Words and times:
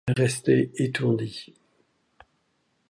Elle 0.07 0.19
restait 0.23 0.71
étourdie. 0.77 1.53